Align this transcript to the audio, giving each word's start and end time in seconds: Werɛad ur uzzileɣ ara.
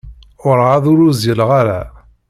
Werɛad 0.43 0.85
ur 0.91 0.99
uzzileɣ 1.07 1.49
ara. 1.59 1.79